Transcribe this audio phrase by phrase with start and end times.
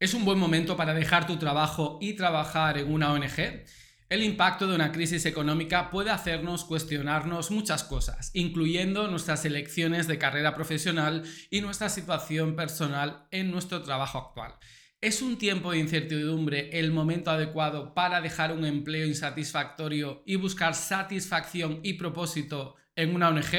[0.00, 3.64] ¿Es un buen momento para dejar tu trabajo y trabajar en una ONG?
[4.08, 10.16] El impacto de una crisis económica puede hacernos cuestionarnos muchas cosas, incluyendo nuestras elecciones de
[10.16, 14.54] carrera profesional y nuestra situación personal en nuestro trabajo actual.
[15.00, 20.76] ¿Es un tiempo de incertidumbre el momento adecuado para dejar un empleo insatisfactorio y buscar
[20.76, 23.50] satisfacción y propósito en una ONG?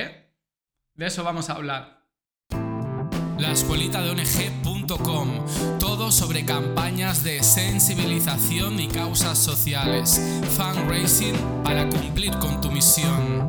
[0.93, 1.98] De eso vamos a hablar
[3.39, 5.45] la escuelita de ONG.com.
[5.79, 10.21] Todo sobre campañas de sensibilización y causas sociales.
[10.57, 13.47] Fundraising para cumplir con tu misión.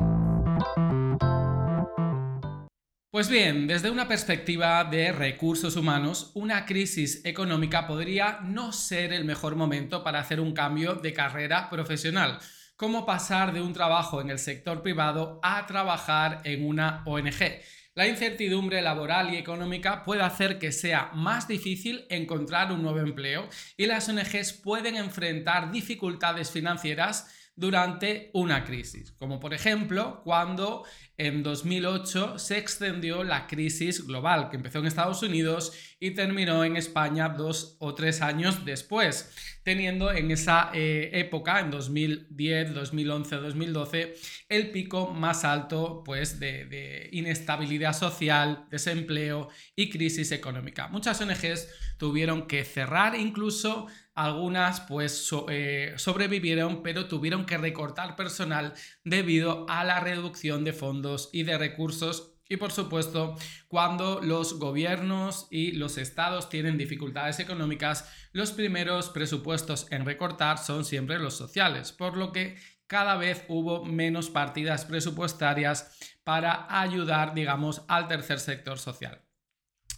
[3.11, 9.25] Pues bien, desde una perspectiva de recursos humanos, una crisis económica podría no ser el
[9.25, 12.39] mejor momento para hacer un cambio de carrera profesional,
[12.77, 17.61] como pasar de un trabajo en el sector privado a trabajar en una ONG.
[18.01, 23.47] La incertidumbre laboral y económica puede hacer que sea más difícil encontrar un nuevo empleo
[23.77, 30.87] y las ONGs pueden enfrentar dificultades financieras durante una crisis, como por ejemplo cuando
[31.27, 36.79] en 2008 se extendió la crisis global que empezó en Estados Unidos y terminó en
[36.79, 39.31] España dos o tres años después,
[39.63, 44.15] teniendo en esa eh, época, en 2010, 2011, 2012,
[44.49, 50.89] el pico más alto pues, de, inestabilidad social, desempleo y crisis económica.
[50.89, 51.69] Muchas ONGs
[51.99, 58.73] tuvieron que cerrar incluso algunas pues eh, sobrevivieron, pero tuvieron que recortar personal
[59.05, 62.35] debido a la reducción de fondos y de recursos.
[62.49, 63.37] Y por supuesto,
[63.69, 70.85] cuando los gobiernos y los estados tienen dificultades económicas, los primeros presupuestos en recortar son
[70.85, 72.57] siempre los sociales, por lo que
[72.87, 79.23] cada vez hubo menos partidas presupuestarias para ayudar, digamos, al tercer sector social.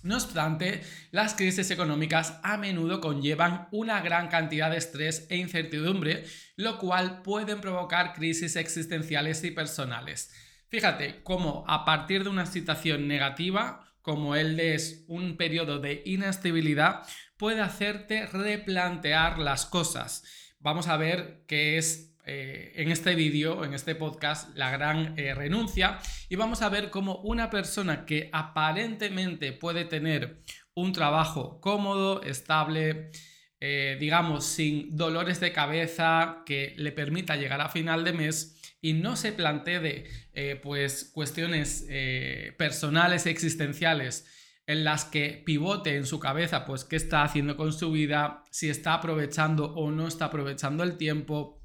[0.03, 6.25] No obstante, las crisis económicas a menudo conllevan una gran cantidad de estrés e incertidumbre,
[6.57, 10.33] lo cual pueden provocar crisis existenciales y personales.
[10.73, 17.03] Fíjate cómo a partir de una situación negativa, como el de un periodo de inestabilidad,
[17.37, 20.25] puede hacerte replantear las cosas.
[20.61, 25.35] Vamos a ver qué es eh, en este vídeo, en este podcast, la gran eh,
[25.35, 25.99] renuncia
[26.31, 33.11] y vamos a ver cómo una persona que aparentemente puede tener un trabajo cómodo, estable,
[33.61, 38.93] eh, digamos, sin dolores de cabeza, que le permita llegar a final de mes y
[38.93, 41.87] no se plantee de, pues, cuestiones
[42.59, 44.27] personales, existenciales,
[44.67, 48.69] en las que pivote en su cabeza, pues, qué está haciendo con su vida, si
[48.69, 51.63] está aprovechando o no está aprovechando el tiempo,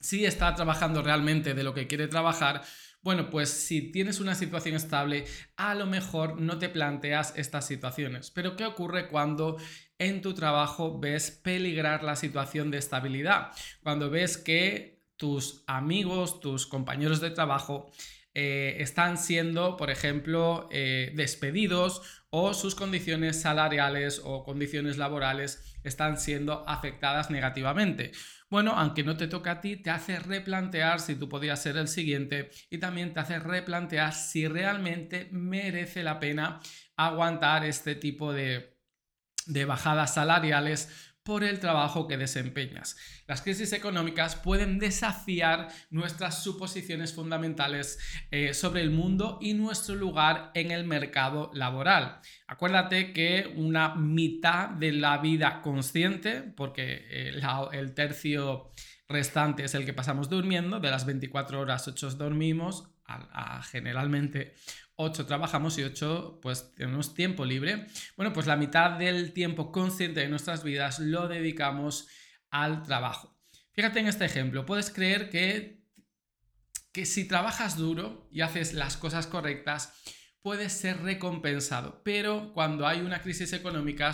[0.00, 2.62] si está trabajando realmente de lo que quiere trabajar,
[3.02, 5.24] bueno, pues si tienes una situación estable,
[5.56, 8.30] a lo mejor no te planteas estas situaciones.
[8.30, 9.56] Pero ¿qué ocurre cuando
[9.98, 13.50] en tu trabajo ves peligrar la situación de estabilidad?
[13.82, 17.92] Cuando ves que tus amigos, tus compañeros de trabajo
[18.34, 26.18] eh, están siendo, por ejemplo, eh, despedidos o sus condiciones salariales o condiciones laborales están
[26.18, 28.10] siendo afectadas negativamente.
[28.50, 31.86] Bueno, aunque no te toca a ti, te hace replantear si tú podías ser el
[31.86, 36.58] siguiente y también te hace replantear si realmente merece la pena
[36.96, 38.76] aguantar este tipo de,
[39.46, 42.96] de bajadas salariales por el trabajo que desempeñas.
[43.26, 47.98] Las crisis económicas pueden desafiar nuestras suposiciones fundamentales
[48.30, 52.20] eh, sobre el mundo y nuestro lugar en el mercado laboral.
[52.46, 57.40] Acuérdate que una mitad de la vida consciente, porque eh,
[57.72, 58.70] el tercio
[59.08, 62.88] restante es el que pasamos durmiendo, de las 24 horas 8 dormimos,
[63.70, 64.54] generalmente
[65.02, 67.86] 8 trabajamos y 8 pues tenemos tiempo libre.
[68.16, 72.08] Bueno, pues la mitad del tiempo consciente de nuestras vidas lo dedicamos
[72.50, 73.38] al trabajo.
[73.72, 75.82] Fíjate en este ejemplo, puedes creer que,
[76.92, 79.94] que si trabajas duro y haces las cosas correctas,
[80.42, 84.12] puedes ser recompensado, pero cuando hay una crisis económica,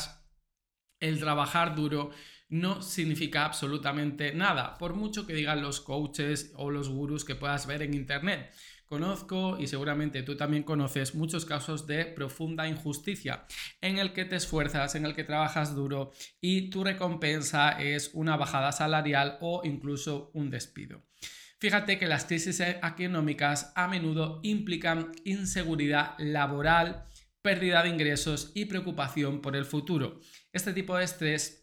[1.00, 2.11] el trabajar duro
[2.49, 7.67] no significa absolutamente nada, por mucho que digan los coaches o los gurús que puedas
[7.67, 8.55] ver en internet.
[8.88, 13.44] Conozco y seguramente tú también conoces muchos casos de profunda injusticia
[13.82, 18.38] en el que te esfuerzas, en el que trabajas duro y tu recompensa es una
[18.38, 21.02] bajada salarial o incluso un despido.
[21.58, 27.05] Fíjate que las crisis económicas a menudo implican inseguridad laboral,
[27.43, 30.20] pérdida de ingresos y preocupación por el futuro.
[30.50, 31.57] Este tipo de estrés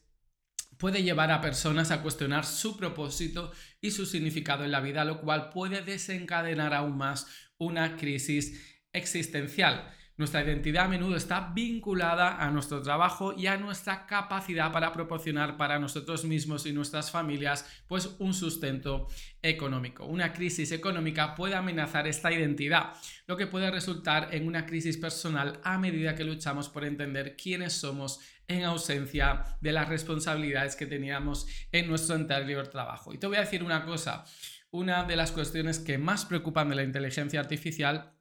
[0.78, 3.52] puede llevar a personas a cuestionar su propósito
[3.82, 7.28] y su significado en la vida, lo cual puede desencadenar aún más
[7.58, 9.92] una crisis existencial.
[10.18, 15.58] Nuestra identidad a menudo está vinculada a nuestro trabajo y a nuestra capacidad para proporcionar
[15.58, 19.10] para nosotros mismos y nuestras familias pues un sustento
[19.42, 20.06] económico.
[20.06, 22.94] Una crisis económica puede amenazar esta identidad,
[23.28, 27.74] lo que puede resultar en una crisis personal a medida que luchamos por entender quiénes
[27.74, 33.14] somos en ausencia de las responsabilidades que teníamos en nuestro anterior trabajo.
[33.14, 34.26] Y te voy a decir una cosa,
[34.72, 38.16] una de las cuestiones que más preocupan de la inteligencia artificial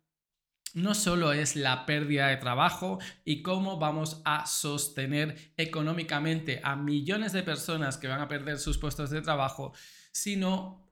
[0.75, 7.33] no solo es la pérdida de trabajo y cómo vamos a sostener económicamente a millones
[7.33, 9.73] de personas que van a perder sus puestos de trabajo,
[10.11, 10.85] sino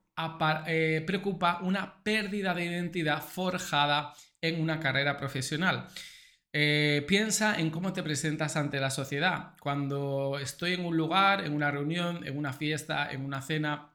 [0.67, 5.88] eh, preocupa una pérdida de identidad forjada en una carrera profesional.
[6.54, 9.54] Eh, piensa en cómo te presentas ante la sociedad.
[9.60, 13.93] Cuando estoy en un lugar, en una reunión, en una fiesta, en una cena,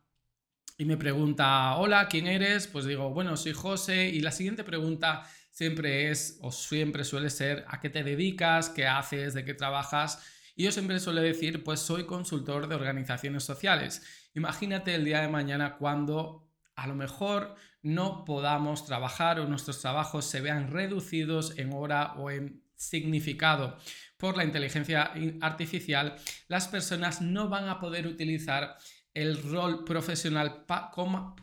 [0.80, 2.68] y me pregunta, hola, ¿quién eres?
[2.68, 4.09] Pues digo, bueno, soy José.
[4.09, 8.69] Y la siguiente pregunta siempre es, o siempre suele ser, ¿a qué te dedicas?
[8.69, 9.33] ¿Qué haces?
[9.33, 10.24] ¿De qué trabajas?
[10.56, 14.03] Y yo siempre suelo decir, pues soy consultor de organizaciones sociales.
[14.36, 16.47] Imagínate el día de mañana cuando
[16.77, 22.31] a lo mejor no podamos trabajar o nuestros trabajos se vean reducidos en hora o
[22.31, 23.77] en significado
[24.18, 26.15] por la inteligencia artificial,
[26.47, 28.77] las personas no van a poder utilizar
[29.13, 31.35] el rol profesional como,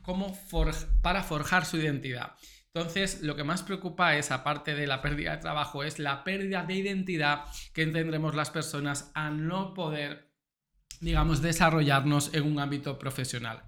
[1.03, 2.33] para forjar su identidad.
[2.73, 6.65] Entonces, lo que más preocupa es, aparte de la pérdida de trabajo, es la pérdida
[6.65, 10.33] de identidad que tendremos las personas a no poder,
[11.01, 13.65] digamos, desarrollarnos en un ámbito profesional.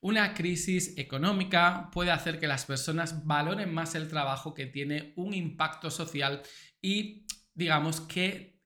[0.00, 5.34] Una crisis económica puede hacer que las personas valoren más el trabajo que tiene un
[5.34, 6.42] impacto social
[6.80, 8.58] y, digamos, que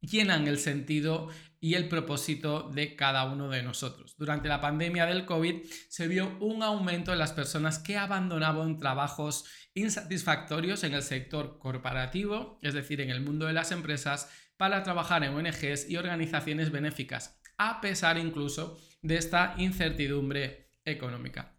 [0.00, 1.28] llenan el sentido
[1.60, 4.16] y el propósito de cada uno de nosotros.
[4.18, 9.44] Durante la pandemia del COVID se vio un aumento en las personas que abandonaban trabajos
[9.74, 15.24] insatisfactorios en el sector corporativo, es decir, en el mundo de las empresas, para trabajar
[15.24, 21.56] en ONGs y organizaciones benéficas, a pesar incluso de esta incertidumbre económica.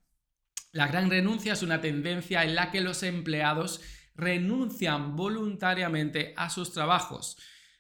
[0.71, 3.81] La gran renuncia es una tendencia en la que los empleados
[4.15, 7.37] renuncian voluntariamente a sus trabajos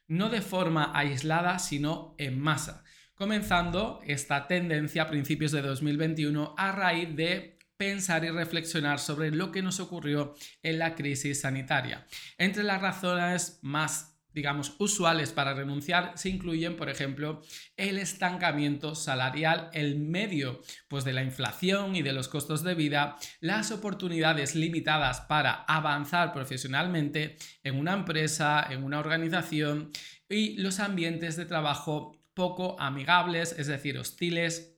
[0.07, 2.83] no de forma aislada, sino en masa,
[3.15, 9.51] comenzando esta tendencia a principios de 2021 a raíz de pensar y reflexionar sobre lo
[9.51, 12.05] que nos ocurrió en la crisis sanitaria.
[12.37, 17.41] Entre las razones más digamos, usuales para renunciar se incluyen, por ejemplo,
[17.77, 23.15] el estancamiento salarial, el medio pues, de la inflación y de los costos de vida,
[23.39, 29.91] las oportunidades limitadas para avanzar profesionalmente en una empresa, en una organización
[30.27, 34.75] y los ambientes de trabajo poco amigables, es decir, hostiles,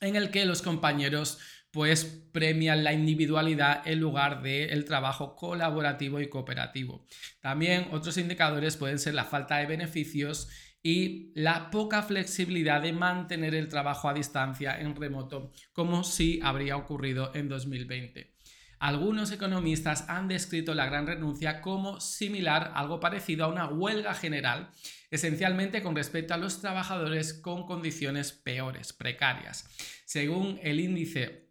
[0.00, 1.38] en el que los compañeros
[1.70, 7.06] pues premian la individualidad en lugar del trabajo colaborativo y cooperativo.
[7.40, 10.48] También otros indicadores pueden ser la falta de beneficios
[10.82, 16.76] y la poca flexibilidad de mantener el trabajo a distancia en remoto, como si habría
[16.76, 18.34] ocurrido en 2020.
[18.78, 24.70] Algunos economistas han descrito la gran renuncia como similar, algo parecido a una huelga general,
[25.10, 29.68] esencialmente con respecto a los trabajadores con condiciones peores, precarias.
[30.06, 31.49] Según el índice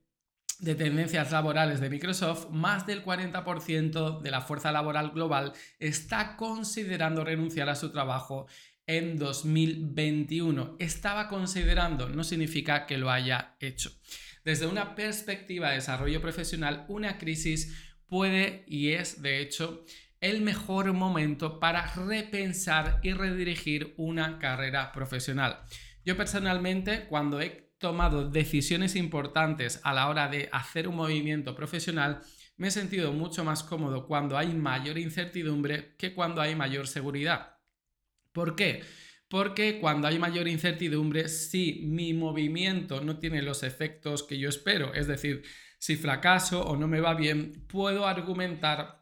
[0.59, 7.23] de tendencias laborales de Microsoft, más del 40% de la fuerza laboral global está considerando
[7.23, 8.47] renunciar a su trabajo
[8.85, 10.75] en 2021.
[10.79, 13.91] Estaba considerando, no significa que lo haya hecho.
[14.43, 19.85] Desde una perspectiva de desarrollo profesional, una crisis puede y es, de hecho,
[20.19, 25.61] el mejor momento para repensar y redirigir una carrera profesional.
[26.03, 32.21] Yo personalmente, cuando he tomado decisiones importantes a la hora de hacer un movimiento profesional,
[32.57, 37.57] me he sentido mucho más cómodo cuando hay mayor incertidumbre que cuando hay mayor seguridad.
[38.33, 38.83] ¿Por qué?
[39.29, 44.93] Porque cuando hay mayor incertidumbre, si mi movimiento no tiene los efectos que yo espero,
[44.93, 45.43] es decir,
[45.77, 48.98] si fracaso o no me va bien, puedo argumentar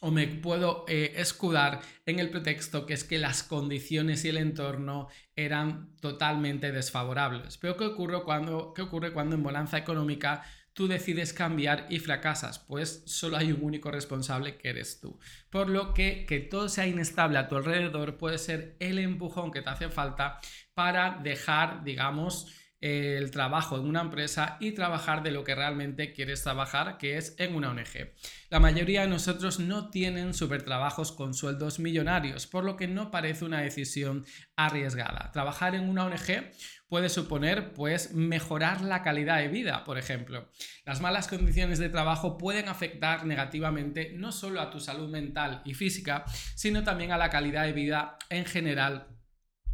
[0.00, 4.36] o me puedo eh, escudar en el pretexto que es que las condiciones y el
[4.36, 7.58] entorno eran totalmente desfavorables.
[7.58, 12.58] Pero ¿qué ocurre cuando, qué ocurre cuando en bonanza económica tú decides cambiar y fracasas?
[12.60, 15.18] Pues solo hay un único responsable que eres tú.
[15.50, 19.62] Por lo que que todo sea inestable a tu alrededor puede ser el empujón que
[19.62, 20.38] te hace falta
[20.74, 26.42] para dejar, digamos, el trabajo en una empresa y trabajar de lo que realmente quieres
[26.42, 28.12] trabajar, que es en una ONG.
[28.50, 33.44] La mayoría de nosotros no tienen supertrabajos con sueldos millonarios, por lo que no parece
[33.44, 34.24] una decisión
[34.56, 35.30] arriesgada.
[35.32, 36.50] Trabajar en una ONG
[36.88, 40.50] puede suponer pues mejorar la calidad de vida, por ejemplo.
[40.84, 45.74] Las malas condiciones de trabajo pueden afectar negativamente no solo a tu salud mental y
[45.74, 49.17] física, sino también a la calidad de vida en general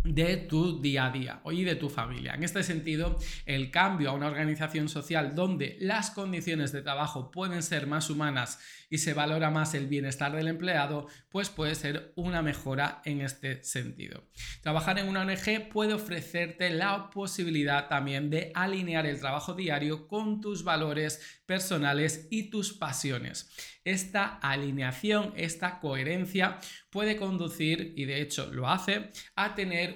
[0.04, 2.34] de tu día a día y de tu familia.
[2.34, 7.62] En este sentido, el cambio a una organización social donde las condiciones de trabajo pueden
[7.62, 8.58] ser más humanas
[8.90, 13.64] y se valora más el bienestar del empleado, pues puede ser una mejora en este
[13.64, 14.28] sentido.
[14.60, 20.40] Trabajar en una ONG puede ofrecerte la posibilidad también de alinear el trabajo diario con
[20.40, 23.50] tus valores personales y tus pasiones.
[23.84, 26.58] Esta alineación, esta coherencia
[26.90, 29.54] puede conducir, y de hecho lo hace, a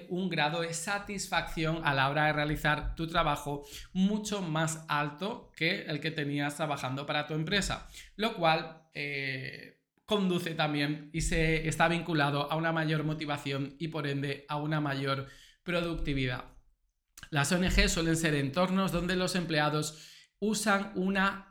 [0.09, 5.83] un grado de satisfacción a la hora de realizar tu trabajo mucho más alto que
[5.83, 11.87] el que tenías trabajando para tu empresa, lo cual eh, conduce también y se está
[11.87, 15.27] vinculado a una mayor motivación y por ende a una mayor
[15.63, 16.45] productividad.
[17.29, 20.07] Las ONG suelen ser entornos donde los empleados
[20.39, 21.48] usan una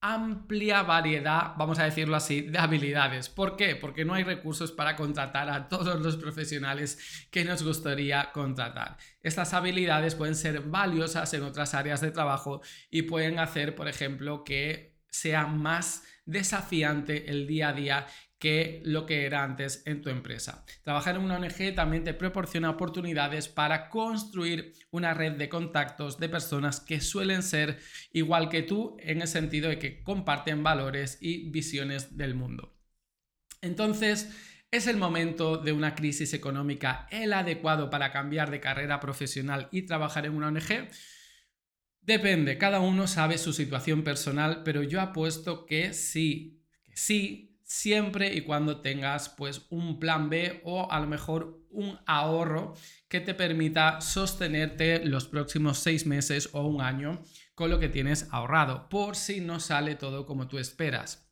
[0.00, 3.28] amplia variedad, vamos a decirlo así, de habilidades.
[3.28, 3.76] ¿Por qué?
[3.76, 8.96] Porque no hay recursos para contratar a todos los profesionales que nos gustaría contratar.
[9.20, 14.44] Estas habilidades pueden ser valiosas en otras áreas de trabajo y pueden hacer, por ejemplo,
[14.44, 18.06] que sea más desafiante el día a día
[18.38, 20.64] que lo que era antes en tu empresa.
[20.82, 26.28] Trabajar en una ONG también te proporciona oportunidades para construir una red de contactos de
[26.28, 27.80] personas que suelen ser
[28.12, 32.76] igual que tú en el sentido de que comparten valores y visiones del mundo.
[33.60, 34.30] Entonces,
[34.70, 39.82] ¿es el momento de una crisis económica el adecuado para cambiar de carrera profesional y
[39.82, 40.88] trabajar en una ONG?
[42.00, 48.34] Depende, cada uno sabe su situación personal, pero yo apuesto que sí, que sí, siempre
[48.34, 52.74] y cuando tengas pues un plan B o a lo mejor un ahorro
[53.08, 57.22] que te permita sostenerte los próximos seis meses o un año
[57.54, 61.30] con lo que tienes ahorrado, por si no sale todo como tú esperas.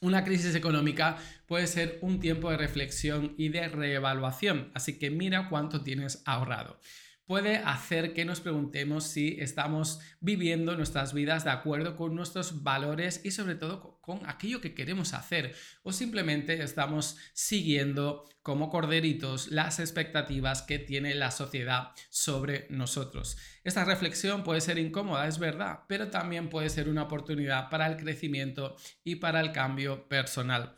[0.00, 5.48] Una crisis económica puede ser un tiempo de reflexión y de reevaluación, así que mira
[5.48, 6.78] cuánto tienes ahorrado
[7.26, 13.20] puede hacer que nos preguntemos si estamos viviendo nuestras vidas de acuerdo con nuestros valores
[13.24, 19.80] y sobre todo con aquello que queremos hacer o simplemente estamos siguiendo como corderitos las
[19.80, 23.36] expectativas que tiene la sociedad sobre nosotros.
[23.64, 27.96] Esta reflexión puede ser incómoda, es verdad, pero también puede ser una oportunidad para el
[27.96, 30.76] crecimiento y para el cambio personal.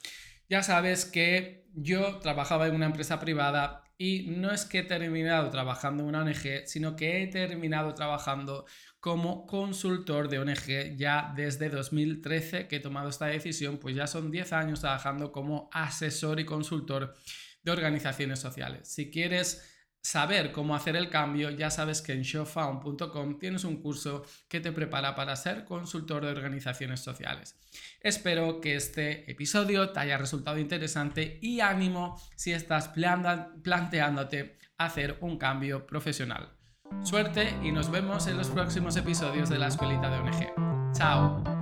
[0.49, 5.50] Ya sabes que yo trabajaba en una empresa privada y no es que he terminado
[5.50, 8.64] trabajando en una ONG, sino que he terminado trabajando
[9.00, 14.31] como consultor de ONG ya desde 2013 que he tomado esta decisión, pues ya son
[14.31, 17.14] 10 años trabajando como asesor y consultor
[17.64, 18.88] de organizaciones sociales.
[18.88, 19.77] Si quieres
[20.08, 24.72] saber cómo hacer el cambio, ya sabes que en showfound.com tienes un curso que te
[24.72, 27.56] prepara para ser consultor de organizaciones sociales.
[28.00, 35.36] Espero que este episodio te haya resultado interesante y ánimo si estás planteándote hacer un
[35.36, 36.54] cambio profesional.
[37.02, 40.92] Suerte y nos vemos en los próximos episodios de la Escuelita de ONG.
[40.96, 41.57] Chao.